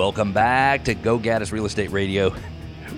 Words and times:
Welcome 0.00 0.32
back 0.32 0.84
to 0.84 0.94
Go 0.94 1.18
Gaddis 1.18 1.52
Real 1.52 1.66
Estate 1.66 1.90
Radio, 1.90 2.34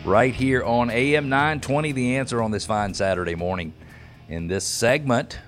right 0.04 0.32
here 0.32 0.62
on 0.62 0.88
AM 0.88 1.28
920. 1.28 1.90
The 1.90 2.16
answer 2.16 2.40
on 2.40 2.52
this 2.52 2.64
fine 2.64 2.94
Saturday 2.94 3.34
morning. 3.34 3.72
In 4.28 4.46
this 4.46 4.64
segment, 4.64 5.40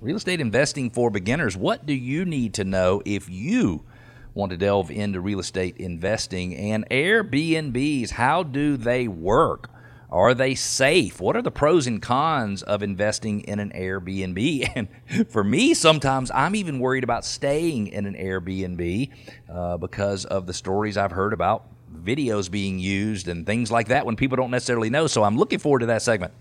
real 0.00 0.16
estate 0.16 0.40
investing 0.40 0.88
for 0.88 1.10
beginners. 1.10 1.58
What 1.58 1.84
do 1.84 1.92
you 1.92 2.24
need 2.24 2.54
to 2.54 2.64
know 2.64 3.02
if 3.04 3.28
you 3.28 3.84
want 4.32 4.48
to 4.52 4.56
delve 4.56 4.90
into 4.90 5.20
real 5.20 5.40
estate 5.40 5.76
investing 5.76 6.56
and 6.56 6.88
Airbnbs? 6.88 8.12
How 8.12 8.42
do 8.42 8.78
they 8.78 9.08
work? 9.08 9.68
Are 10.10 10.32
they 10.32 10.54
safe? 10.54 11.20
What 11.20 11.36
are 11.36 11.42
the 11.42 11.50
pros 11.50 11.86
and 11.86 12.00
cons 12.00 12.62
of 12.62 12.82
investing 12.82 13.40
in 13.40 13.60
an 13.60 13.70
Airbnb? 13.74 14.68
And 14.76 14.88
for 15.30 15.44
me, 15.44 15.74
sometimes 15.74 16.30
I'm 16.30 16.54
even 16.54 16.78
worried 16.78 17.04
about 17.04 17.24
staying 17.24 17.88
in 17.88 18.06
an 18.06 18.14
Airbnb 18.14 19.10
uh, 19.50 19.76
because 19.76 20.24
of 20.24 20.46
the 20.46 20.54
stories 20.54 20.96
I've 20.96 21.12
heard 21.12 21.32
about 21.32 21.64
videos 21.94 22.50
being 22.50 22.78
used 22.78 23.28
and 23.28 23.44
things 23.44 23.70
like 23.70 23.88
that 23.88 24.06
when 24.06 24.16
people 24.16 24.36
don't 24.36 24.50
necessarily 24.50 24.88
know. 24.88 25.06
So 25.06 25.24
I'm 25.24 25.36
looking 25.36 25.58
forward 25.58 25.80
to 25.80 25.86
that 25.86 26.02
segment. 26.02 26.32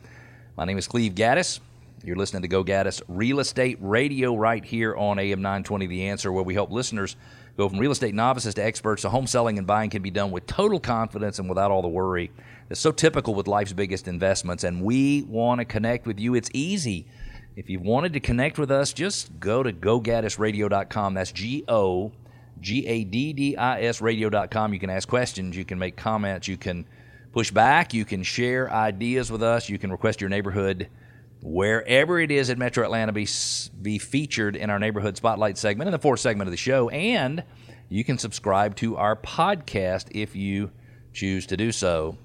My 0.56 0.66
name 0.66 0.78
is 0.78 0.88
Cleve 0.88 1.14
Gaddis. 1.14 1.60
You're 2.08 2.16
listening 2.16 2.44
to 2.44 2.48
Go 2.48 2.64
Gaddis 2.64 3.02
Real 3.10 3.42
Estate 3.42 3.78
Radio 3.82 4.34
right 4.34 4.64
here 4.64 4.96
on 4.96 5.20
AM 5.20 5.42
920 5.42 5.88
The 5.88 6.08
Answer, 6.08 6.32
where 6.32 6.42
we 6.42 6.54
help 6.54 6.72
listeners 6.72 7.18
go 7.58 7.68
from 7.68 7.80
real 7.80 7.92
estate 7.92 8.16
novices 8.16 8.54
to 8.54 8.64
experts 8.64 9.02
so 9.02 9.10
home 9.10 9.28
selling 9.28 9.58
and 9.58 9.68
buying 9.68 9.90
can 9.90 10.02
be 10.02 10.10
done 10.10 10.32
with 10.32 10.48
total 10.48 10.80
confidence 10.80 11.38
and 11.38 11.50
without 11.50 11.70
all 11.70 11.82
the 11.82 11.90
worry 11.90 12.32
it's 12.70 12.80
so 12.80 12.94
typical 12.94 13.36
with 13.36 13.46
life's 13.46 13.74
biggest 13.74 14.08
investments, 14.08 14.64
and 14.64 14.82
we 14.82 15.24
want 15.24 15.60
to 15.60 15.66
connect 15.66 16.08
with 16.08 16.18
you. 16.18 16.34
It's 16.34 16.50
easy. 16.54 17.08
If 17.58 17.70
you 17.70 17.82
wanted 17.82 18.14
to 18.14 18.22
connect 18.22 18.58
with 18.58 18.72
us, 18.72 18.94
just 18.94 19.38
go 19.42 19.62
to 19.62 19.74
gogaddisradio.com. 19.74 21.14
That's 21.14 21.34
G 21.34 21.66
O 21.68 22.14
G 22.62 22.88
A 22.88 23.04
D 23.04 23.34
D 23.34 23.58
I 23.58 23.82
S 23.82 24.00
radio.com. 24.00 24.74
You 24.74 24.80
can 24.80 24.90
ask 24.90 25.10
questions, 25.10 25.58
you 25.58 25.66
can 25.66 25.78
make 25.78 25.98
comments, 25.98 26.48
you 26.48 26.56
can 26.56 26.86
push 27.34 27.52
back, 27.52 27.94
you 27.94 28.06
can 28.06 28.24
share 28.24 28.72
ideas 28.72 29.30
with 29.30 29.44
us, 29.44 29.68
you 29.68 29.78
can 29.78 29.92
request 29.92 30.22
your 30.22 30.30
neighborhood 30.30 30.88
wherever 31.42 32.20
it 32.20 32.32
is 32.32 32.50
in 32.50 32.60
Metro 32.60 32.84
Atlanta 32.84 33.12
be, 33.12 33.28
be 33.82 33.98
featured 33.98 34.56
in 34.56 34.70
our 34.70 34.80
neighborhood 34.80 35.18
spotlight 35.18 35.58
segment 35.58 35.88
in 35.88 35.92
the 35.92 36.00
fourth 36.00 36.20
segment 36.20 36.48
of 36.48 36.52
the 36.52 36.58
show. 36.58 36.90
And 36.90 37.44
you 37.90 38.04
can 38.04 38.18
subscribe 38.18 38.76
to 38.78 38.98
our 38.98 39.16
podcast 39.16 40.08
if 40.12 40.36
you 40.36 40.72
choose 41.14 41.46
to 41.48 41.58
do 41.58 41.72
so. 41.72 42.18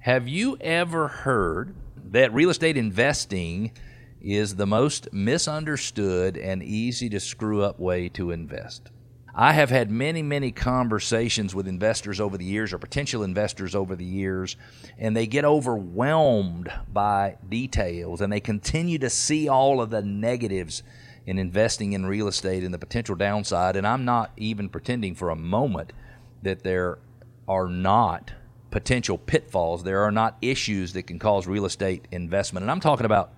Have 0.00 0.26
you 0.26 0.56
ever 0.60 1.08
heard 1.08 1.74
that 2.10 2.34
real 2.34 2.50
estate 2.50 2.76
investing 2.76 3.72
is 4.20 4.56
the 4.56 4.66
most 4.66 5.12
misunderstood 5.12 6.36
and 6.36 6.62
easy 6.62 7.08
to 7.08 7.20
screw 7.20 7.62
up 7.62 7.78
way 7.78 8.08
to 8.10 8.30
invest? 8.30 8.90
I 9.34 9.54
have 9.54 9.70
had 9.70 9.90
many, 9.90 10.22
many 10.22 10.52
conversations 10.52 11.54
with 11.54 11.66
investors 11.66 12.20
over 12.20 12.36
the 12.36 12.44
years 12.44 12.72
or 12.72 12.78
potential 12.78 13.22
investors 13.22 13.74
over 13.74 13.96
the 13.96 14.04
years, 14.04 14.56
and 14.98 15.16
they 15.16 15.26
get 15.26 15.46
overwhelmed 15.46 16.70
by 16.92 17.38
details 17.48 18.20
and 18.20 18.30
they 18.30 18.40
continue 18.40 18.98
to 18.98 19.08
see 19.08 19.48
all 19.48 19.80
of 19.80 19.88
the 19.88 20.02
negatives 20.02 20.82
in 21.24 21.38
investing 21.38 21.94
in 21.94 22.04
real 22.04 22.28
estate 22.28 22.62
and 22.62 22.74
the 22.74 22.78
potential 22.78 23.14
downside. 23.14 23.76
And 23.76 23.86
I'm 23.86 24.04
not 24.04 24.32
even 24.36 24.68
pretending 24.68 25.14
for 25.14 25.30
a 25.30 25.36
moment 25.36 25.92
that 26.42 26.62
there 26.62 26.98
are 27.48 27.68
not 27.68 28.32
potential 28.70 29.16
pitfalls. 29.16 29.82
There 29.84 30.02
are 30.02 30.12
not 30.12 30.36
issues 30.42 30.92
that 30.92 31.04
can 31.04 31.18
cause 31.18 31.46
real 31.46 31.64
estate 31.64 32.06
investment. 32.10 32.64
And 32.64 32.70
I'm 32.70 32.80
talking 32.80 33.06
about 33.06 33.32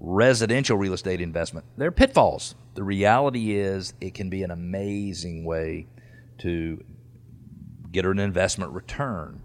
residential 0.00 0.78
real 0.78 0.94
estate 0.94 1.20
investment. 1.20 1.66
There 1.76 1.88
are 1.88 1.92
pitfalls. 1.92 2.54
The 2.74 2.82
reality 2.82 3.56
is, 3.56 3.92
it 4.00 4.14
can 4.14 4.30
be 4.30 4.42
an 4.42 4.50
amazing 4.50 5.44
way 5.44 5.86
to 6.38 6.82
get 7.92 8.06
an 8.06 8.18
investment 8.18 8.72
return. 8.72 9.42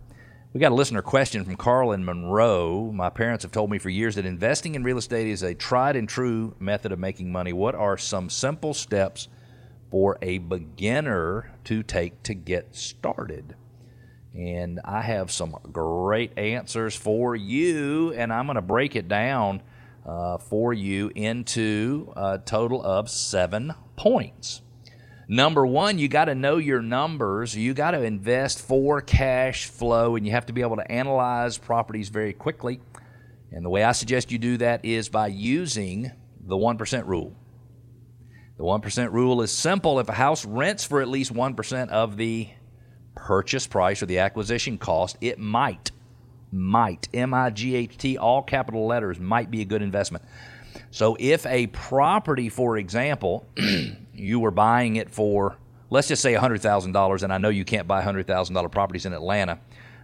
We 0.54 0.62
got 0.62 0.72
a 0.72 0.76
listener 0.76 1.02
question 1.02 1.44
from 1.44 1.58
Carl 1.58 1.92
in 1.92 2.06
Monroe. 2.06 2.90
My 2.94 3.10
parents 3.10 3.44
have 3.44 3.52
told 3.52 3.70
me 3.70 3.78
for 3.78 3.90
years 3.90 4.16
that 4.16 4.26
investing 4.26 4.76
in 4.76 4.86
real 4.86 4.98
estate 4.98 5.28
is 5.28 5.44
a 5.44 5.54
tried 5.54 5.98
and 5.98 6.08
true 6.08 6.56
method 6.60 6.94
of 6.94 7.00
making 7.00 7.30
money. 7.30 7.52
What 7.52 7.76
are 7.76 7.98
some 7.98 8.30
simple 8.30 8.74
steps 8.74 9.28
for 9.92 10.18
a 10.22 10.38
beginner 10.38 11.52
to 11.66 11.84
take 11.84 12.24
to 12.24 12.34
get 12.34 12.74
started? 12.74 13.56
And 14.34 14.80
I 14.86 15.02
have 15.02 15.30
some 15.30 15.58
great 15.74 16.38
answers 16.38 16.96
for 16.96 17.36
you, 17.36 18.14
and 18.14 18.32
I'm 18.32 18.46
going 18.46 18.56
to 18.56 18.62
break 18.62 18.96
it 18.96 19.10
down 19.10 19.62
uh, 20.06 20.38
for 20.38 20.74
you 20.74 21.12
into 21.16 22.14
a 22.16 22.40
total 22.40 22.84
of 22.84 23.10
seven 23.10 23.74
points. 23.96 24.62
Number 25.28 25.66
one, 25.66 25.98
you 25.98 26.08
got 26.08 26.26
to 26.26 26.36
know 26.36 26.58
your 26.58 26.82
numbers. 26.82 27.56
You 27.56 27.74
got 27.74 27.92
to 27.92 28.04
invest 28.04 28.62
for 28.62 29.02
cash 29.02 29.66
flow, 29.66 30.16
and 30.16 30.26
you 30.26 30.32
have 30.34 30.46
to 30.46 30.54
be 30.54 30.62
able 30.62 30.76
to 30.76 30.92
analyze 30.92 31.58
properties 31.58 32.10
very 32.10 32.34
quickly. 32.34 32.80
And 33.52 33.66
the 33.66 33.70
way 33.70 33.84
I 33.84 33.94
suggest 33.94 34.32
you 34.32 34.38
do 34.38 34.58
that 34.58 34.86
is 34.86 35.10
by 35.10 35.28
using 35.28 36.12
the 36.40 36.56
1% 36.56 37.08
rule. 37.08 37.36
The 38.58 38.64
1% 38.64 39.12
rule 39.12 39.42
is 39.42 39.52
simple. 39.52 40.00
If 40.00 40.10
a 40.10 40.14
house 40.14 40.46
rents 40.46 40.86
for 40.86 41.02
at 41.02 41.08
least 41.08 41.34
1% 41.34 41.90
of 41.90 42.18
the 42.18 42.50
purchase 43.16 43.66
price 43.66 44.04
or 44.04 44.06
the 44.06 44.20
acquisition 44.20 44.78
cost, 44.78 45.18
it 45.22 45.40
might, 45.40 45.92
might, 46.56 47.08
M 47.14 47.34
I 47.34 47.50
G 47.50 47.76
H 47.76 47.98
T, 47.98 48.18
all 48.18 48.42
capital 48.42 48.88
letters, 48.88 49.20
might 49.20 49.52
be 49.52 49.62
a 49.62 49.66
good 49.66 49.82
investment. 49.82 50.24
So 50.92 51.16
if 51.20 51.46
a 51.46 51.68
property, 51.68 52.50
for 52.50 52.78
example, 52.78 53.46
you 54.14 54.40
were 54.40 54.52
buying 54.52 54.96
it 54.96 55.10
for, 55.10 55.58
let's 55.90 56.08
just 56.08 56.22
say 56.22 56.34
$100,000, 56.34 57.24
and 57.24 57.34
I 57.34 57.38
know 57.38 57.50
you 57.50 57.66
can't 57.66 57.88
buy 57.88 58.04
$100,000 58.04 58.72
properties 58.72 59.06
in 59.06 59.14
Atlanta, 59.14 59.60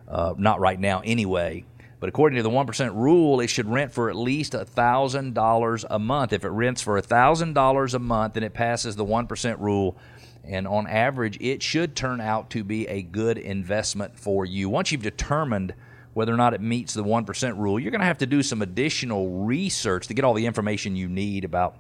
uh, 0.07 0.33
not 0.37 0.59
right 0.59 0.79
now 0.79 1.01
anyway. 1.03 1.65
But 1.99 2.09
according 2.09 2.37
to 2.37 2.43
the 2.43 2.49
1% 2.49 2.95
rule, 2.95 3.41
it 3.41 3.47
should 3.47 3.69
rent 3.69 3.91
for 3.93 4.09
at 4.09 4.15
least 4.15 4.53
$1,000 4.53 5.85
a 5.89 5.99
month. 5.99 6.33
If 6.33 6.43
it 6.43 6.49
rents 6.49 6.81
for 6.81 6.99
$1,000 6.99 7.93
a 7.93 7.99
month, 7.99 8.33
then 8.33 8.43
it 8.43 8.53
passes 8.53 8.95
the 8.95 9.05
1% 9.05 9.59
rule 9.59 9.97
and 10.43 10.67
on 10.67 10.87
average, 10.87 11.37
it 11.39 11.61
should 11.61 11.95
turn 11.95 12.19
out 12.19 12.49
to 12.51 12.63
be 12.63 12.87
a 12.87 13.01
good 13.01 13.37
investment 13.37 14.17
for 14.17 14.45
you. 14.45 14.69
Once 14.69 14.91
you've 14.91 15.03
determined 15.03 15.73
whether 16.13 16.33
or 16.33 16.37
not 16.37 16.53
it 16.53 16.61
meets 16.61 16.93
the 16.93 17.03
1% 17.03 17.57
rule, 17.57 17.79
you're 17.79 17.91
going 17.91 18.01
to 18.01 18.07
have 18.07 18.17
to 18.19 18.25
do 18.25 18.43
some 18.43 18.61
additional 18.61 19.43
research 19.45 20.07
to 20.07 20.13
get 20.13 20.25
all 20.25 20.33
the 20.33 20.45
information 20.45 20.95
you 20.95 21.07
need 21.07 21.45
about 21.45 21.77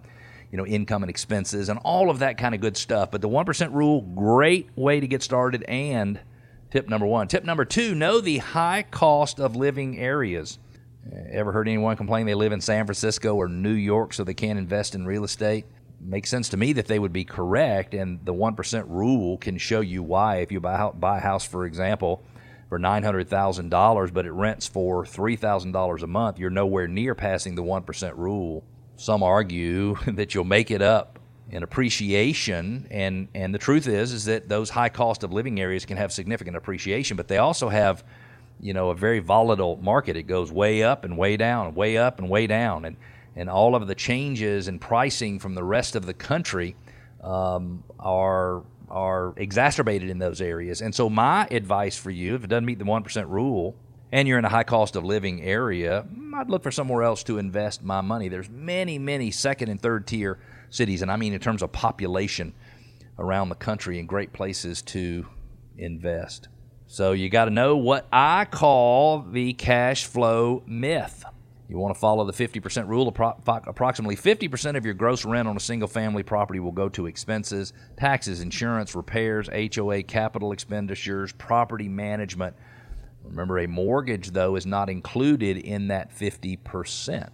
you 0.51 0.57
know 0.57 0.65
income 0.65 1.01
and 1.03 1.09
expenses 1.09 1.69
and 1.69 1.79
all 1.83 2.09
of 2.09 2.19
that 2.19 2.37
kind 2.37 2.53
of 2.53 2.61
good 2.61 2.77
stuff. 2.77 3.11
But 3.11 3.21
the 3.21 3.29
1% 3.29 3.73
rule, 3.73 4.01
great 4.01 4.69
way 4.75 4.99
to 4.99 5.07
get 5.07 5.23
started 5.23 5.63
and 5.63 6.19
tip 6.71 6.89
number 6.89 7.05
1. 7.05 7.27
Tip 7.27 7.43
number 7.43 7.65
2, 7.65 7.95
know 7.95 8.19
the 8.19 8.39
high 8.39 8.83
cost 8.83 9.39
of 9.39 9.55
living 9.55 9.97
areas. 9.97 10.59
Eh, 11.11 11.23
ever 11.31 11.51
heard 11.51 11.67
anyone 11.67 11.95
complain 11.97 12.25
they 12.25 12.35
live 12.35 12.51
in 12.51 12.61
San 12.61 12.85
Francisco 12.85 13.35
or 13.35 13.47
New 13.47 13.73
York 13.73 14.13
so 14.13 14.23
they 14.23 14.33
can't 14.33 14.59
invest 14.59 14.95
in 14.95 15.05
real 15.05 15.23
estate? 15.23 15.65
makes 16.03 16.29
sense 16.29 16.49
to 16.49 16.57
me 16.57 16.73
that 16.73 16.87
they 16.87 16.99
would 16.99 17.13
be 17.13 17.23
correct, 17.23 17.93
and 17.93 18.19
the 18.25 18.33
one 18.33 18.55
percent 18.55 18.87
rule 18.87 19.37
can 19.37 19.57
show 19.57 19.81
you 19.81 20.03
why. 20.03 20.37
If 20.37 20.51
you 20.51 20.59
buy 20.59 20.89
buy 20.91 21.17
a 21.17 21.21
house, 21.21 21.45
for 21.45 21.65
example, 21.65 22.23
for 22.71 22.79
nine 22.79 23.03
hundred 23.03 23.27
thousand 23.27 23.67
dollars, 23.67 24.11
but 24.11 24.25
it 24.25 24.31
rents 24.31 24.65
for 24.65 25.05
three 25.05 25.35
thousand 25.35 25.73
dollars 25.73 26.03
a 26.03 26.07
month, 26.07 26.39
you're 26.39 26.49
nowhere 26.49 26.87
near 26.87 27.13
passing 27.13 27.55
the 27.55 27.61
one 27.61 27.83
percent 27.83 28.15
rule. 28.15 28.63
Some 28.95 29.23
argue 29.23 29.97
that 30.07 30.33
you'll 30.33 30.45
make 30.45 30.71
it 30.71 30.81
up 30.81 31.19
in 31.49 31.63
appreciation, 31.63 32.87
and 32.89 33.27
and 33.35 33.53
the 33.53 33.59
truth 33.59 33.87
is 33.87 34.13
is 34.13 34.23
that 34.23 34.47
those 34.47 34.69
high 34.69 34.87
cost 34.87 35.23
of 35.23 35.33
living 35.33 35.59
areas 35.59 35.83
can 35.83 35.97
have 35.97 36.13
significant 36.13 36.55
appreciation, 36.55 37.17
but 37.17 37.27
they 37.27 37.39
also 37.39 37.67
have 37.67 38.05
you 38.61 38.73
know 38.73 38.89
a 38.89 38.95
very 38.95 39.19
volatile 39.19 39.77
market. 39.81 40.15
It 40.15 40.23
goes 40.23 40.49
way 40.49 40.81
up 40.81 41.03
and 41.03 41.17
way 41.17 41.35
down, 41.35 41.75
way 41.75 41.97
up 41.97 42.19
and 42.19 42.29
way 42.29 42.47
down, 42.47 42.85
and 42.85 42.95
and 43.35 43.49
all 43.49 43.75
of 43.75 43.85
the 43.85 43.95
changes 43.95 44.69
in 44.69 44.79
pricing 44.79 45.39
from 45.39 45.55
the 45.55 45.63
rest 45.65 45.97
of 45.97 46.05
the 46.05 46.13
country 46.13 46.77
um, 47.21 47.83
are 47.99 48.63
are 48.91 49.33
exacerbated 49.37 50.09
in 50.09 50.19
those 50.19 50.41
areas. 50.41 50.81
And 50.81 50.93
so 50.93 51.09
my 51.09 51.47
advice 51.49 51.97
for 51.97 52.11
you, 52.11 52.35
if 52.35 52.43
it 52.43 52.47
doesn't 52.47 52.65
meet 52.65 52.79
the 52.79 52.85
one 52.85 53.03
percent 53.03 53.27
rule, 53.27 53.75
and 54.11 54.27
you're 54.27 54.37
in 54.37 54.45
a 54.45 54.49
high 54.49 54.63
cost 54.63 54.95
of 54.95 55.05
living 55.05 55.41
area, 55.41 56.05
mm, 56.13 56.33
I'd 56.33 56.49
look 56.49 56.63
for 56.63 56.71
somewhere 56.71 57.03
else 57.03 57.23
to 57.23 57.37
invest 57.37 57.83
my 57.83 58.01
money. 58.01 58.27
There's 58.27 58.49
many, 58.49 58.99
many 58.99 59.31
second 59.31 59.69
and 59.69 59.81
third 59.81 60.05
tier 60.05 60.37
cities, 60.69 61.01
and 61.01 61.11
I 61.11 61.15
mean 61.15 61.33
in 61.33 61.39
terms 61.39 61.61
of 61.61 61.71
population 61.71 62.53
around 63.17 63.49
the 63.49 63.55
country 63.55 63.99
and 63.99 64.07
great 64.07 64.33
places 64.33 64.81
to 64.81 65.27
invest. 65.77 66.47
So 66.87 67.13
you 67.13 67.29
got 67.29 67.45
to 67.45 67.51
know 67.51 67.77
what 67.77 68.07
I 68.11 68.45
call 68.45 69.21
the 69.21 69.53
cash 69.53 70.05
flow 70.05 70.63
myth. 70.65 71.23
You 71.71 71.77
want 71.77 71.95
to 71.95 71.99
follow 71.99 72.29
the 72.29 72.33
50% 72.33 72.89
rule. 72.89 73.07
Approximately 73.07 74.17
50% 74.17 74.75
of 74.75 74.83
your 74.83 74.93
gross 74.93 75.23
rent 75.23 75.47
on 75.47 75.55
a 75.55 75.59
single 75.61 75.87
family 75.87 76.21
property 76.21 76.59
will 76.59 76.73
go 76.73 76.89
to 76.89 77.05
expenses, 77.05 77.71
taxes, 77.95 78.41
insurance, 78.41 78.93
repairs, 78.93 79.47
HOA, 79.47 80.03
capital 80.03 80.51
expenditures, 80.51 81.31
property 81.31 81.87
management. 81.87 82.57
Remember, 83.23 83.57
a 83.57 83.69
mortgage, 83.69 84.31
though, 84.31 84.57
is 84.57 84.65
not 84.65 84.89
included 84.89 85.55
in 85.55 85.87
that 85.87 86.13
50%. 86.13 87.29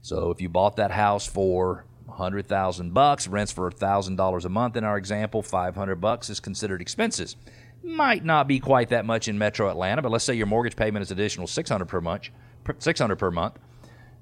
So 0.00 0.30
if 0.30 0.40
you 0.40 0.48
bought 0.48 0.76
that 0.76 0.92
house 0.92 1.26
for 1.26 1.84
100,000 2.06 2.94
bucks, 2.94 3.28
rents 3.28 3.52
for 3.52 3.70
$1,000 3.70 4.44
a 4.46 4.48
month 4.48 4.76
in 4.78 4.84
our 4.84 4.96
example, 4.96 5.42
500 5.42 5.96
bucks 5.96 6.30
is 6.30 6.40
considered 6.40 6.80
expenses. 6.80 7.36
Might 7.82 8.24
not 8.24 8.48
be 8.48 8.58
quite 8.58 8.88
that 8.88 9.04
much 9.04 9.28
in 9.28 9.36
Metro 9.36 9.68
Atlanta, 9.68 10.00
but 10.00 10.10
let's 10.10 10.24
say 10.24 10.32
your 10.32 10.46
mortgage 10.46 10.76
payment 10.76 11.02
is 11.02 11.10
additional 11.10 11.46
600 11.46 11.84
per 11.84 12.00
month. 12.00 12.30
600 12.78 13.16
per 13.16 13.30
month. 13.30 13.58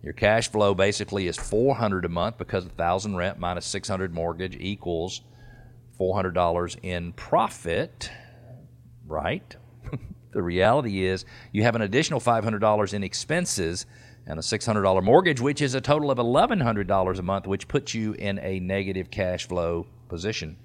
Your 0.02 0.12
cash 0.12 0.50
flow 0.50 0.74
basically 0.74 1.26
is 1.26 1.36
400 1.36 2.04
a 2.04 2.08
month 2.08 2.38
because 2.38 2.64
1000 2.64 3.16
rent 3.16 3.38
minus 3.38 3.66
600 3.66 4.14
mortgage 4.14 4.56
equals 4.60 5.22
$400 5.98 6.76
in 6.82 7.12
profit, 7.14 8.10
right? 9.06 9.56
the 10.32 10.42
reality 10.42 11.04
is 11.04 11.24
you 11.52 11.64
have 11.64 11.74
an 11.74 11.82
additional 11.82 12.20
$500 12.20 12.94
in 12.94 13.02
expenses 13.02 13.86
and 14.26 14.38
a 14.38 14.42
$600 14.42 15.02
mortgage, 15.02 15.40
which 15.40 15.60
is 15.60 15.74
a 15.74 15.80
total 15.80 16.10
of 16.10 16.18
$1,100 16.18 17.18
a 17.18 17.22
month, 17.22 17.46
which 17.46 17.66
puts 17.66 17.94
you 17.94 18.12
in 18.12 18.38
a 18.40 18.60
negative 18.60 19.10
cash 19.10 19.48
flow 19.48 19.86
position. 20.08 20.56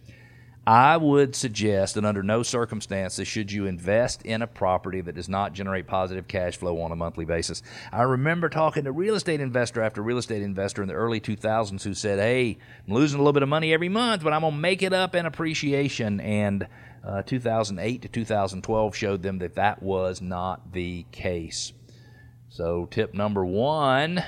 I 0.65 0.95
would 0.95 1.36
suggest 1.36 1.95
that 1.95 2.06
under 2.06 2.24
no 2.24 2.42
circumstances 2.42 3.27
should 3.27 3.51
you 3.51 3.65
invest 3.65 4.21
in 4.21 4.42
a 4.42 4.48
property 4.48 5.01
that 5.01 5.15
does 5.15 5.27
not 5.27 5.51
generate 5.51 5.88
positive 5.88 6.30
cash 6.30 6.56
flow 6.56 6.80
on 6.81 6.94
a 6.94 6.95
monthly 6.95 7.25
basis. 7.25 7.62
I 7.92 8.04
remember 8.04 8.48
talking 8.48 8.86
to 8.86 8.94
real 8.94 9.15
estate 9.15 9.42
investor 9.42 9.81
after 9.81 10.01
real 10.01 10.18
estate 10.18 10.42
investor 10.42 10.81
in 10.81 10.88
the 10.88 10.94
early 10.94 11.19
2000s 11.19 11.83
who 11.83 11.94
said, 11.94 12.19
"Hey, 12.19 12.57
I'm 12.88 12.94
losing 12.94 13.19
a 13.19 13.21
little 13.21 13.33
bit 13.33 13.44
of 13.44 13.50
money 13.50 13.74
every 13.74 13.89
month, 13.89 14.24
but 14.24 14.31
I'm 14.31 14.39
going 14.39 14.54
to 14.54 14.60
make 14.60 14.81
it 14.81 14.94
up 14.94 15.15
in 15.15 15.25
appreciation." 15.25 16.21
And 16.21 16.65
uh, 17.06 17.24
2008 17.24 18.01
to 18.04 18.07
2012 18.07 18.95
showed 18.95 19.21
them 19.21 19.39
that 19.39 19.56
that 19.56 19.83
was 19.83 20.21
not 20.21 20.71
the 20.71 21.06
case. 21.12 21.74
So, 22.48 22.86
tip 22.86 23.13
number 23.13 23.45
one 23.45 24.24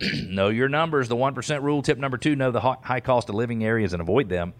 know 0.28 0.50
your 0.50 0.68
numbers, 0.68 1.08
the 1.08 1.16
1% 1.16 1.62
rule. 1.62 1.82
Tip 1.82 1.98
number 1.98 2.16
two 2.16 2.36
know 2.36 2.52
the 2.52 2.60
high 2.60 3.00
cost 3.00 3.28
of 3.28 3.34
living 3.34 3.64
areas 3.64 3.92
and 3.92 4.00
avoid 4.00 4.28
them. 4.28 4.54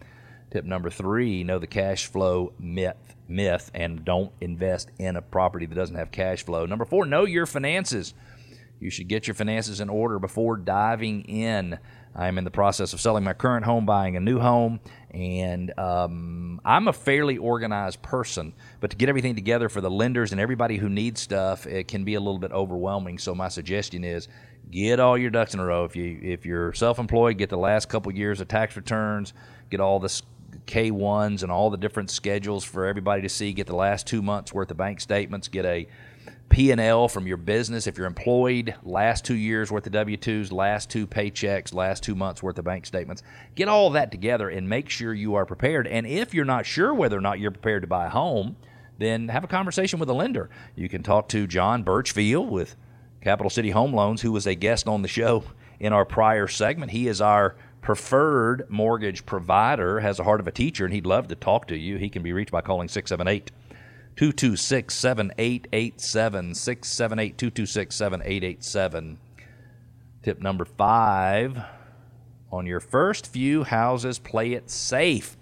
Tip 0.54 0.64
number 0.64 0.88
three 0.88 1.42
know 1.42 1.58
the 1.58 1.66
cash 1.66 2.06
flow 2.06 2.52
myth, 2.60 3.16
myth 3.26 3.72
and 3.74 4.04
don't 4.04 4.30
invest 4.40 4.88
in 5.00 5.16
a 5.16 5.20
property 5.20 5.66
that 5.66 5.74
doesn't 5.74 5.96
have 5.96 6.12
cash 6.12 6.44
flow. 6.44 6.64
Number 6.64 6.84
four, 6.84 7.06
know 7.06 7.24
your 7.24 7.44
finances. 7.44 8.14
You 8.78 8.88
should 8.88 9.08
get 9.08 9.26
your 9.26 9.34
finances 9.34 9.80
in 9.80 9.88
order 9.88 10.20
before 10.20 10.56
diving 10.56 11.22
in. 11.22 11.76
I'm 12.14 12.38
in 12.38 12.44
the 12.44 12.52
process 12.52 12.92
of 12.92 13.00
selling 13.00 13.24
my 13.24 13.32
current 13.32 13.64
home, 13.64 13.84
buying 13.84 14.16
a 14.16 14.20
new 14.20 14.38
home, 14.38 14.78
and 15.10 15.76
um, 15.76 16.60
I'm 16.64 16.86
a 16.86 16.92
fairly 16.92 17.36
organized 17.36 18.00
person. 18.02 18.54
But 18.78 18.90
to 18.90 18.96
get 18.96 19.08
everything 19.08 19.34
together 19.34 19.68
for 19.68 19.80
the 19.80 19.90
lenders 19.90 20.30
and 20.30 20.40
everybody 20.40 20.76
who 20.76 20.88
needs 20.88 21.20
stuff, 21.20 21.66
it 21.66 21.88
can 21.88 22.04
be 22.04 22.14
a 22.14 22.20
little 22.20 22.38
bit 22.38 22.52
overwhelming. 22.52 23.18
So 23.18 23.34
my 23.34 23.48
suggestion 23.48 24.04
is 24.04 24.28
get 24.70 25.00
all 25.00 25.18
your 25.18 25.30
ducks 25.30 25.52
in 25.52 25.58
a 25.58 25.64
row. 25.64 25.84
If 25.84 25.96
you 25.96 26.20
if 26.22 26.46
you're 26.46 26.72
self-employed, 26.74 27.38
get 27.38 27.50
the 27.50 27.58
last 27.58 27.88
couple 27.88 28.12
years 28.12 28.40
of 28.40 28.46
tax 28.46 28.76
returns, 28.76 29.32
get 29.68 29.80
all 29.80 29.98
this 29.98 30.22
K1s 30.66 31.42
and 31.42 31.52
all 31.52 31.70
the 31.70 31.76
different 31.76 32.10
schedules 32.10 32.64
for 32.64 32.86
everybody 32.86 33.22
to 33.22 33.28
see. 33.28 33.52
Get 33.52 33.66
the 33.66 33.76
last 33.76 34.06
two 34.06 34.22
months 34.22 34.52
worth 34.52 34.70
of 34.70 34.76
bank 34.76 35.00
statements. 35.00 35.48
Get 35.48 35.64
a 35.64 35.86
P&L 36.48 37.08
from 37.08 37.26
your 37.26 37.36
business 37.36 37.86
if 37.86 37.98
you're 37.98 38.06
employed, 38.06 38.74
last 38.84 39.24
two 39.24 39.34
years 39.34 39.72
worth 39.72 39.86
of 39.86 39.92
W-2s, 39.92 40.52
last 40.52 40.88
two 40.88 41.06
paychecks, 41.06 41.74
last 41.74 42.02
two 42.02 42.14
months 42.14 42.42
worth 42.42 42.58
of 42.58 42.64
bank 42.64 42.86
statements. 42.86 43.22
Get 43.54 43.68
all 43.68 43.90
that 43.90 44.12
together 44.12 44.48
and 44.48 44.68
make 44.68 44.88
sure 44.88 45.12
you 45.12 45.34
are 45.34 45.46
prepared. 45.46 45.86
And 45.86 46.06
if 46.06 46.32
you're 46.32 46.44
not 46.44 46.66
sure 46.66 46.94
whether 46.94 47.18
or 47.18 47.22
not 47.22 47.40
you're 47.40 47.50
prepared 47.50 47.82
to 47.82 47.88
buy 47.88 48.06
a 48.06 48.10
home, 48.10 48.56
then 48.98 49.28
have 49.28 49.42
a 49.42 49.48
conversation 49.48 49.98
with 49.98 50.08
a 50.08 50.14
lender. 50.14 50.48
You 50.76 50.88
can 50.88 51.02
talk 51.02 51.28
to 51.30 51.46
John 51.46 51.82
Birchfield 51.82 52.48
with 52.50 52.76
Capital 53.20 53.50
City 53.50 53.70
Home 53.70 53.92
Loans, 53.92 54.22
who 54.22 54.30
was 54.30 54.46
a 54.46 54.54
guest 54.54 54.86
on 54.86 55.02
the 55.02 55.08
show 55.08 55.44
in 55.80 55.92
our 55.92 56.04
prior 56.04 56.46
segment. 56.46 56.92
He 56.92 57.08
is 57.08 57.20
our 57.20 57.56
preferred 57.84 58.64
mortgage 58.70 59.26
provider, 59.26 60.00
has 60.00 60.18
a 60.18 60.24
heart 60.24 60.40
of 60.40 60.48
a 60.48 60.50
teacher, 60.50 60.86
and 60.86 60.94
he'd 60.94 61.04
love 61.04 61.28
to 61.28 61.34
talk 61.34 61.68
to 61.68 61.76
you. 61.76 61.98
He 61.98 62.08
can 62.08 62.22
be 62.22 62.32
reached 62.32 62.50
by 62.50 62.62
calling 62.62 62.88
678 62.88 63.52
226 64.16 64.94
7887. 64.94 66.54
678 66.54 67.38
226 67.38 67.94
7887. 67.94 69.18
Tip 70.22 70.40
number 70.40 70.64
five 70.64 71.62
on 72.50 72.64
your 72.64 72.80
first 72.80 73.26
few 73.26 73.64
houses, 73.64 74.18
play 74.18 74.54
it 74.54 74.70
safe. 74.70 75.36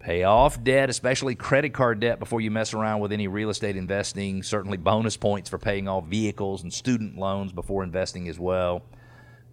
Pay 0.00 0.24
off 0.24 0.62
debt, 0.62 0.90
especially 0.90 1.36
credit 1.36 1.72
card 1.72 2.00
debt, 2.00 2.18
before 2.18 2.40
you 2.40 2.50
mess 2.50 2.74
around 2.74 2.98
with 2.98 3.12
any 3.12 3.28
real 3.28 3.48
estate 3.48 3.76
investing. 3.76 4.42
Certainly, 4.42 4.78
bonus 4.78 5.16
points 5.16 5.48
for 5.48 5.58
paying 5.58 5.86
off 5.86 6.06
vehicles 6.06 6.64
and 6.64 6.72
student 6.72 7.16
loans 7.16 7.52
before 7.52 7.84
investing 7.84 8.28
as 8.28 8.40
well 8.40 8.82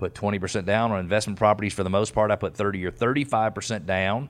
put 0.01 0.15
20% 0.15 0.65
down 0.65 0.91
on 0.91 0.99
investment 0.99 1.37
properties 1.37 1.73
for 1.73 1.83
the 1.83 1.89
most 1.89 2.15
part. 2.15 2.31
I 2.31 2.35
put 2.35 2.55
30 2.55 2.83
or 2.87 2.91
35% 2.91 3.85
down 3.85 4.29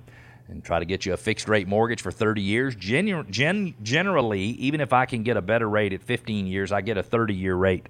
and 0.50 0.62
try 0.62 0.80
to 0.80 0.86
get 0.86 1.06
you 1.06 1.14
a 1.14 1.18
fixed 1.18 1.48
rate 1.48 1.66
mortgage 1.66 2.02
for 2.02 2.12
30 2.12 2.42
years. 2.42 2.76
Genu- 2.76 3.24
gen- 3.30 3.74
generally, 3.82 4.42
even 4.42 4.82
if 4.82 4.92
I 4.92 5.06
can 5.06 5.24
get 5.24 5.38
a 5.38 5.42
better 5.42 5.70
rate 5.70 5.94
at 5.94 6.04
15 6.04 6.46
years, 6.46 6.74
I 6.74 6.82
get 6.82 6.98
a 6.98 7.04
30 7.04 7.34
year 7.34 7.56
rate. 7.56 7.88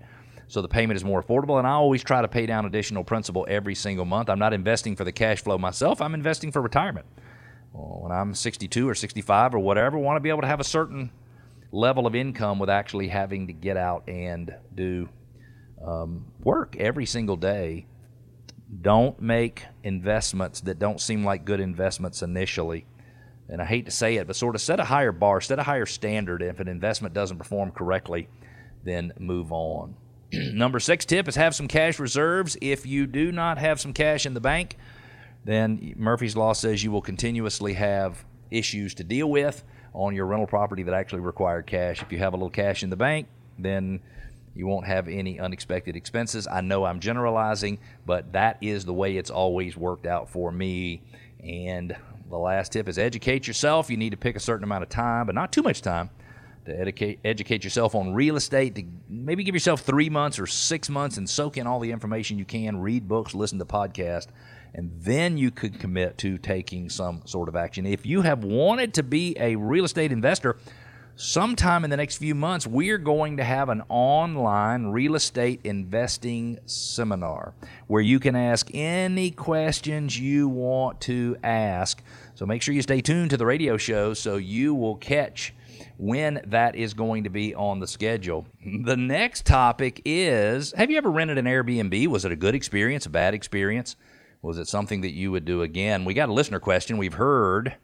So 0.48 0.62
the 0.62 0.68
payment 0.68 0.96
is 0.96 1.04
more 1.04 1.24
affordable, 1.24 1.58
and 1.58 1.66
I 1.66 1.72
always 1.72 2.04
try 2.04 2.22
to 2.22 2.28
pay 2.28 2.46
down 2.46 2.66
additional 2.66 3.04
principal 3.04 3.48
every 3.50 3.74
single 3.74 4.06
month. 4.06 4.30
I'm 4.30 4.38
not 4.38 4.54
investing 4.54 4.96
for 4.96 5.04
the 5.04 5.12
cash 5.12 5.42
flow 5.42 5.58
myself, 5.58 6.02
I'm 6.02 6.14
investing 6.14 6.52
for 6.52 6.62
retirement. 6.62 7.08
Well, 7.74 8.02
when 8.04 8.12
I'm 8.12 8.36
62 8.36 8.88
or 8.88 8.94
65 8.94 9.56
or 9.56 9.60
whatever, 9.60 9.98
I 9.98 10.02
want 10.02 10.18
to 10.18 10.22
be 10.22 10.30
able 10.30 10.42
to 10.42 10.48
have 10.48 10.60
a 10.60 10.66
certain 10.66 11.10
level 11.72 12.06
of 12.06 12.14
income 12.14 12.60
with 12.60 12.70
actually 12.70 13.08
having 13.08 13.48
to 13.48 13.54
get 13.54 13.76
out 13.76 14.08
and 14.08 14.54
do 14.76 15.10
um, 15.86 16.26
work 16.44 16.76
every 16.78 17.06
single 17.06 17.38
day. 17.38 17.88
Don't 18.82 19.22
make 19.22 19.66
investments 19.84 20.62
that 20.62 20.80
don't 20.80 21.02
seem 21.02 21.26
like 21.26 21.44
good 21.44 21.60
investments 21.60 22.22
initially. 22.22 22.86
And 23.50 23.62
I 23.62 23.66
hate 23.66 23.86
to 23.86 23.92
say 23.92 24.16
it, 24.16 24.28
but 24.28 24.36
sort 24.38 24.56
of 24.56 24.62
set 24.62 24.80
a 24.80 24.86
higher 24.86 25.12
bar, 25.12 25.42
set 25.42 25.60
a 25.60 25.64
higher 25.64 25.86
standard. 25.86 26.42
If 26.42 26.62
an 26.62 26.70
investment 26.70 27.14
doesn't 27.14 27.38
perform 27.38 27.72
correctly, 27.72 28.30
then 28.84 29.12
move 29.20 29.52
on. 29.52 29.96
Number 30.34 30.80
six 30.80 31.04
tip 31.04 31.28
is 31.28 31.36
have 31.36 31.54
some 31.54 31.68
cash 31.68 32.00
reserves. 32.00 32.56
If 32.62 32.86
you 32.86 33.06
do 33.08 33.32
not 33.32 33.58
have 33.58 33.82
some 33.82 33.92
cash 33.92 34.26
in 34.26 34.34
the 34.34 34.40
bank, 34.40 34.78
then 35.44 35.94
Murphy's 35.98 36.38
Law 36.38 36.54
says 36.54 36.84
you 36.84 36.92
will 36.92 37.02
continuously 37.02 37.74
have 37.74 38.24
issues 38.50 38.94
to 38.96 39.04
deal 39.04 39.30
with 39.30 39.64
on 39.94 40.16
your 40.16 40.26
rental 40.26 40.48
property 40.48 40.84
that 40.84 40.94
actually 40.94 41.22
require 41.22 41.62
cash. 41.62 42.02
If 42.02 42.12
you 42.12 42.20
have 42.20 42.34
a 42.34 42.38
little 42.38 42.50
cash 42.50 42.84
in 42.84 42.90
the 42.90 42.96
bank, 42.96 43.28
then 43.60 44.00
you 44.54 44.68
won't 44.68 44.86
have 44.86 45.08
any 45.08 45.40
unexpected 45.40 45.96
expenses. 45.96 46.48
I 46.48 46.62
know 46.62 46.86
I'm 46.86 47.00
generalizing, 47.00 47.80
but 48.06 48.34
that 48.34 48.58
is 48.62 48.86
the 48.86 48.94
way 48.94 49.18
it's 49.18 49.30
always 49.30 49.78
worked 49.78 50.06
out 50.06 50.30
for 50.30 50.52
me. 50.52 51.02
And 51.44 51.96
the 52.30 52.38
last 52.38 52.74
tip 52.74 52.88
is 52.90 52.98
educate 52.98 53.48
yourself. 53.48 53.90
You 53.90 53.98
need 53.98 54.12
to 54.12 54.18
pick 54.18 54.36
a 54.36 54.40
certain 54.40 54.64
amount 54.64 54.84
of 54.84 54.90
time, 54.90 55.26
but 55.26 55.36
not 55.36 55.52
too 55.52 55.62
much 55.62 55.82
time, 55.82 56.10
to 56.66 56.80
educate, 56.80 57.20
educate 57.24 57.64
yourself 57.64 57.96
on 57.96 58.14
real 58.14 58.36
estate. 58.36 58.76
To 58.76 58.84
maybe 59.10 59.44
give 59.44 59.56
yourself 59.56 59.82
three 59.82 60.10
months 60.10 60.38
or 60.38 60.48
six 60.48 60.90
months 60.90 61.18
and 61.18 61.30
soak 61.30 61.58
in 61.58 61.66
all 61.66 61.80
the 61.80 61.92
information 61.92 62.38
you 62.38 62.46
can, 62.46 62.78
read 62.78 63.08
books, 63.08 63.34
listen 63.34 63.58
to 63.60 63.66
podcasts, 63.66 64.28
and 64.74 64.92
then 65.00 65.38
you 65.38 65.52
could 65.52 65.80
commit 65.80 66.18
to 66.20 66.38
taking 66.38 66.90
some 66.90 67.22
sort 67.26 67.50
of 67.50 67.56
action. 67.56 67.86
If 67.86 68.06
you 68.06 68.22
have 68.22 68.44
wanted 68.44 68.94
to 68.96 69.04
be 69.04 69.36
a 69.40 69.56
real 69.56 69.86
estate 69.86 70.12
investor, 70.12 70.58
sometime 71.22 71.84
in 71.84 71.92
the 71.92 71.98
next 71.98 72.18
few 72.18 72.34
months, 72.34 72.66
we're 72.66 72.98
going 72.98 73.38
to 73.38 73.44
have 73.44 73.70
an 73.70 73.84
online 73.90 74.88
real 74.88 75.16
estate 75.16 75.62
investing 75.64 76.58
seminar 76.66 77.54
where 77.88 78.02
you 78.02 78.20
can 78.20 78.36
ask 78.36 78.70
any 78.74 79.30
questions 79.30 80.20
you 80.20 80.50
want 80.50 81.00
to 81.02 81.38
ask. 81.44 82.02
So 82.34 82.46
make 82.46 82.64
sure 82.64 82.74
you 82.74 82.82
stay 82.82 83.02
tuned 83.02 83.30
to 83.30 83.38
the 83.38 83.46
radio 83.46 83.78
show 83.78 84.16
so 84.16 84.38
you 84.38 84.74
will 84.74 84.96
catch 84.96 85.54
when 85.98 86.42
that 86.48 86.76
is 86.76 86.96
going 86.96 87.24
to 87.26 87.30
be 87.30 87.54
on 87.54 87.80
the 87.80 87.88
schedule. 87.88 88.48
The 88.84 88.98
next 88.98 89.46
topic 89.46 90.02
is 90.04 90.72
Have 90.72 90.90
you 90.90 90.98
ever 90.98 91.12
rented 91.12 91.38
an 91.38 91.46
Airbnb? 91.46 92.08
Was 92.08 92.26
it 92.26 92.32
a 92.32 92.36
good 92.36 92.56
experience, 92.56 93.06
a 93.06 93.12
bad 93.12 93.36
experience? 93.36 93.96
Was 94.42 94.58
it 94.58 94.68
something 94.68 95.02
that 95.02 95.14
you 95.14 95.32
would 95.32 95.46
do 95.46 95.62
again? 95.62 96.04
We 96.04 96.16
got 96.16 96.30
a 96.30 96.34
listener 96.34 96.60
question. 96.60 96.98
We've 96.98 97.14
heard 97.14 97.76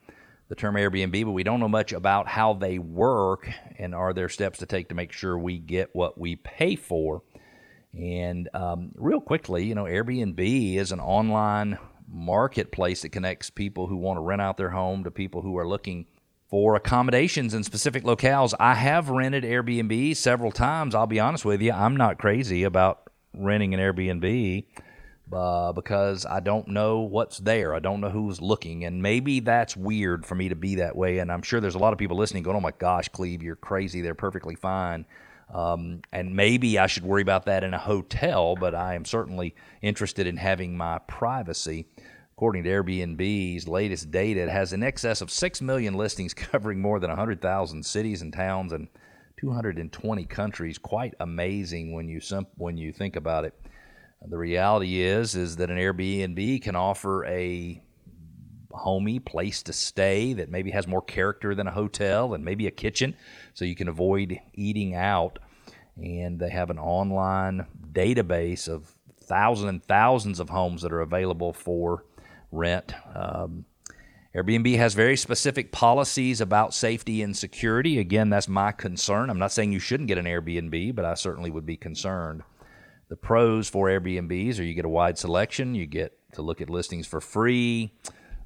the 0.49 0.55
term 0.55 0.75
Airbnb, 0.75 1.25
but 1.25 1.31
we 1.31 1.43
don't 1.43 1.59
know 1.59 1.67
much 1.67 1.91
about 1.91 2.27
how 2.27 2.53
they 2.53 2.79
work 2.79 3.49
and 3.77 3.93
are 3.93 4.13
there 4.13 4.29
steps 4.29 4.59
to 4.59 4.65
take 4.65 4.89
to 4.89 4.95
make 4.95 5.11
sure 5.11 5.37
we 5.37 5.57
get 5.57 5.93
what 5.93 6.17
we 6.17 6.35
pay 6.37 6.75
for. 6.75 7.21
And 7.93 8.49
um, 8.53 8.91
real 8.95 9.19
quickly, 9.19 9.65
you 9.65 9.75
know, 9.75 9.85
Airbnb 9.85 10.75
is 10.75 10.91
an 10.91 10.99
online 10.99 11.77
marketplace 12.07 13.01
that 13.01 13.09
connects 13.09 13.49
people 13.49 13.87
who 13.87 13.97
want 13.97 14.17
to 14.17 14.21
rent 14.21 14.41
out 14.41 14.57
their 14.57 14.69
home 14.69 15.03
to 15.03 15.11
people 15.11 15.41
who 15.41 15.57
are 15.57 15.67
looking 15.67 16.05
for 16.49 16.75
accommodations 16.75 17.53
in 17.53 17.63
specific 17.63 18.03
locales. 18.03 18.53
I 18.57 18.75
have 18.75 19.09
rented 19.09 19.43
Airbnb 19.43 20.15
several 20.15 20.51
times. 20.51 20.95
I'll 20.95 21.07
be 21.07 21.19
honest 21.19 21.43
with 21.43 21.61
you, 21.61 21.73
I'm 21.73 21.97
not 21.97 22.19
crazy 22.19 22.63
about 22.63 23.11
renting 23.33 23.73
an 23.73 23.81
Airbnb 23.81 24.65
uh, 25.31 25.74
because 25.74 26.25
I 26.25 26.39
don't 26.39 26.69
know 26.69 27.01
what's 27.01 27.39
there. 27.39 27.74
I 27.74 27.79
don't 27.79 28.01
know 28.01 28.10
who's 28.10 28.41
looking. 28.41 28.86
And 28.86 29.01
maybe 29.01 29.39
that's 29.39 29.75
weird 29.75 30.25
for 30.25 30.36
me 30.36 30.50
to 30.50 30.55
be 30.55 30.75
that 30.75 30.96
way. 30.96 31.19
And 31.19 31.31
I'm 31.31 31.41
sure 31.41 31.60
there's 31.60 31.75
a 31.75 31.79
lot 31.79 31.93
of 31.93 32.00
people 32.00 32.17
listening 32.17 32.43
going, 32.43 32.57
oh 32.57 32.62
my 32.62 32.72
gosh, 32.72 33.10
Cleve, 33.10 33.43
you're 33.43 33.55
crazy. 33.55 34.01
They're 34.01 34.15
perfectly 34.15 34.55
fine. 34.55 35.05
Um, 35.53 36.01
and 36.12 36.36
maybe 36.36 36.77
I 36.77 36.88
should 36.88 37.03
worry 37.03 37.22
about 37.22 37.46
that 37.46 37.63
in 37.63 37.74
a 37.74 37.79
hotel, 37.79 38.55
but 38.55 38.75
I 38.75 38.96
am 38.96 39.05
certainly 39.05 39.55
interested 39.81 40.27
in 40.27 40.38
having 40.38 40.75
my 40.75 41.00
privacy. 41.00 41.88
According 42.36 42.63
to 42.63 42.69
Airbnb's 42.69 43.67
latest 43.67 44.12
data, 44.12 44.41
it 44.41 44.50
has 44.50 44.72
in 44.72 44.84
excess 44.84 45.22
of 45.22 45.31
6 45.31 45.62
million 45.62 45.96
listings 45.96 46.34
covering 46.36 46.81
more 46.81 47.00
than 47.00 47.10
100,000 47.10 47.86
cities 47.86 48.22
and 48.22 48.31
towns 48.31 48.74
and 48.74 48.88
220 49.39 50.25
countries. 50.25 50.77
Quite 50.77 51.15
amazing 51.19 51.93
when 51.93 52.07
you 52.07 52.19
when 52.55 52.77
you 52.77 52.91
think 52.91 53.15
about 53.15 53.46
it. 53.46 53.53
The 54.25 54.38
reality 54.38 55.01
is 55.01 55.36
is 55.36 55.55
that 55.57 55.69
an 55.69 55.77
Airbnb 55.77 56.62
can 56.62 56.75
offer 56.75 57.25
a 57.25 57.81
homey 58.71 59.19
place 59.19 59.63
to 59.63 59.74
stay 59.74 60.33
that 60.33 60.50
maybe 60.50 60.71
has 60.71 60.88
more 60.88 61.01
character 61.01 61.55
than 61.55 61.67
a 61.67 61.71
hotel 61.71 62.33
and 62.33 62.43
maybe 62.43 62.67
a 62.67 62.71
kitchen 62.71 63.15
so 63.53 63.65
you 63.65 63.75
can 63.75 63.88
avoid 63.88 64.39
eating 64.53 64.95
out 64.95 65.39
and 65.97 66.39
they 66.39 66.50
have 66.50 66.69
an 66.69 66.77
online 66.77 67.65
database 67.91 68.67
of 68.67 68.93
thousands 69.24 69.69
and 69.69 69.83
thousands 69.83 70.39
of 70.39 70.50
homes 70.50 70.81
that 70.81 70.91
are 70.91 71.01
available 71.01 71.53
for 71.53 72.05
rent. 72.51 72.93
Um, 73.15 73.65
Airbnb 74.36 74.77
has 74.77 74.93
very 74.93 75.17
specific 75.17 75.71
policies 75.71 76.41
about 76.41 76.74
safety 76.74 77.24
and 77.24 77.36
security. 77.36 77.97
Again, 77.97 78.29
that's 78.29 78.47
my 78.47 78.71
concern. 78.71 79.29
I'm 79.29 79.39
not 79.39 79.51
saying 79.51 79.74
you 79.74 79.79
shouldn't 79.79 80.07
get 80.07 80.19
an 80.19 80.25
Airbnb, 80.25 80.95
but 80.95 81.05
I 81.05 81.15
certainly 81.15 81.50
would 81.50 81.65
be 81.65 81.77
concerned. 81.77 82.43
The 83.09 83.15
pros 83.15 83.69
for 83.69 83.87
Airbnbs 83.87 84.59
are 84.59 84.63
you 84.63 84.73
get 84.73 84.85
a 84.85 84.89
wide 84.89 85.17
selection, 85.17 85.75
you 85.75 85.85
get 85.85 86.17
to 86.33 86.41
look 86.41 86.59
at 86.59 86.69
listings 86.69 87.07
for 87.07 87.21
free, 87.21 87.93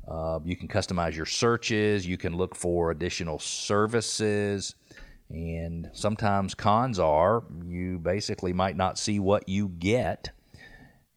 uh, 0.08 0.40
you 0.44 0.56
can 0.56 0.68
customize 0.68 1.16
your 1.16 1.26
searches, 1.26 2.06
you 2.06 2.18
can 2.18 2.38
look 2.38 2.56
for 2.56 2.92
additional 2.92 3.40
services. 3.40 4.76
And 5.30 5.90
sometimes 5.94 6.54
cons 6.54 7.00
are 7.00 7.44
you 7.66 7.98
basically 7.98 8.54
might 8.54 8.76
not 8.76 9.00
see 9.00 9.20
what 9.20 9.48
you 9.48 9.70
get, 9.70 10.30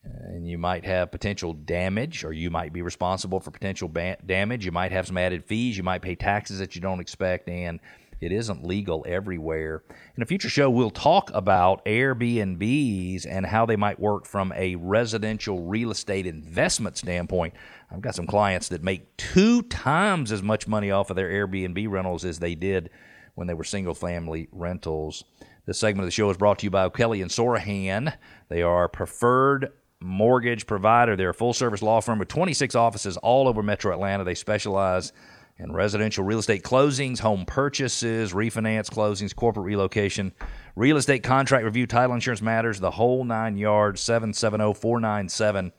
and 0.05 0.49
you 0.49 0.57
might 0.57 0.85
have 0.85 1.11
potential 1.11 1.53
damage, 1.53 2.25
or 2.25 2.33
you 2.33 2.51
might 2.51 2.73
be 2.73 2.81
responsible 2.83 3.41
for 3.41 3.51
potential 3.51 3.89
ba- 3.89 4.19
damage. 4.25 4.65
You 4.65 4.73
might 4.73 4.93
have 4.93 5.07
some 5.07 5.19
added 5.19 5.45
fees, 5.45 5.77
you 5.77 5.83
might 5.83 6.03
pay 6.03 6.15
taxes 6.15 6.61
that 6.61 6.75
you 6.75 6.81
don't 6.81 7.01
expect, 7.01 7.49
and 7.49 7.81
it 8.25 8.33
isn't 8.33 8.65
legal 8.65 9.05
everywhere. 9.07 9.85
In 10.17 10.23
a 10.23 10.27
future 10.27 10.49
show, 10.49 10.71
we'll 10.71 10.91
talk 10.91 11.31
about 11.35 11.85
Airbnbs 11.85 13.27
and 13.29 13.47
how 13.47 13.67
they 13.67 13.77
might 13.77 14.01
work 14.01 14.27
from 14.27 14.53
a 14.57 14.75
residential 14.77 15.63
real 15.63 15.91
estate 15.91 16.27
investment 16.27 16.97
standpoint. 16.97 17.55
I've 17.91 18.01
got 18.01 18.15
some 18.15 18.27
clients 18.27 18.69
that 18.69 18.83
make 18.83 19.17
two 19.17 19.63
times 19.63 20.33
as 20.33 20.43
much 20.43 20.67
money 20.67 20.91
off 20.91 21.11
of 21.11 21.17
their 21.17 21.29
Airbnb 21.29 21.89
rentals 21.89 22.25
as 22.25 22.39
they 22.39 22.55
did 22.55 22.91
when 23.35 23.47
they 23.47 23.55
were 23.55 23.65
single 23.65 23.95
family 23.95 24.49
rentals. 24.53 25.25
This 25.67 25.79
segment 25.79 26.05
of 26.05 26.07
the 26.07 26.13
show 26.13 26.31
is 26.31 26.37
brought 26.37 26.59
to 26.61 26.67
you 26.67 26.71
by 26.71 26.85
O'Kelley 26.85 27.23
and 27.23 27.31
Sorohan. 27.31 28.15
They 28.49 28.63
are 28.63 28.89
preferred 28.89 29.73
mortgage 30.01 30.67
provider. 30.67 31.17
They're 31.17 31.31
a 31.31 31.35
full 31.35 31.55
service 31.55 31.83
law 31.83 32.01
firm 32.01 32.19
with 32.19 32.29
26 32.29 32.75
offices 32.75 33.17
all 33.17 33.49
over 33.49 33.63
metro 33.63 33.93
Atlanta. 33.93 34.25
They 34.25 34.35
specialize 34.35 35.13
in 35.59 35.73
residential 35.73 36.25
real 36.25 36.41
estate 36.41 36.63
closings, 36.63 37.21
home 37.21 37.45
purchases, 37.47 38.33
refinance 38.33 38.91
closings, 38.91 39.35
corporate 39.35 39.67
relocation, 39.67 40.33
real 40.75 40.97
estate 40.97 41.23
contract 41.23 41.65
review, 41.65 41.87
title 41.87 42.15
insurance 42.15 42.43
matters, 42.43 42.81
the 42.81 42.91
whole 42.91 43.25
nine 43.25 43.57
yards. 43.57 44.01
770 44.01 44.75
497 44.75 45.73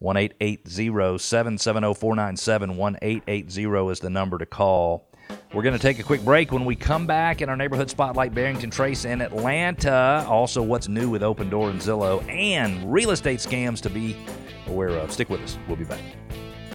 1880 0.00 1.18
770 1.18 1.94
497 1.94 2.76
1880 2.76 3.90
is 3.92 4.00
the 4.00 4.10
number 4.10 4.38
to 4.38 4.46
call. 4.46 5.08
We're 5.54 5.62
going 5.62 5.74
to 5.74 5.78
take 5.78 5.98
a 5.98 6.02
quick 6.02 6.22
break. 6.24 6.50
When 6.50 6.64
we 6.64 6.74
come 6.74 7.06
back 7.06 7.40
in 7.40 7.48
our 7.48 7.56
neighborhood 7.56 7.88
spotlight, 7.88 8.34
Barrington 8.34 8.70
Trace 8.70 9.04
in 9.04 9.20
Atlanta. 9.20 10.26
Also, 10.28 10.62
what's 10.62 10.88
new 10.88 11.08
with 11.08 11.22
Opendoor 11.22 11.70
and 11.70 11.80
Zillow, 11.80 12.26
and 12.28 12.92
real 12.92 13.12
estate 13.12 13.38
scams 13.38 13.80
to 13.82 13.90
be 13.90 14.16
aware 14.66 14.88
of. 14.88 15.12
Stick 15.12 15.30
with 15.30 15.40
us. 15.40 15.56
We'll 15.68 15.76
be 15.76 15.84
back. 15.84 16.00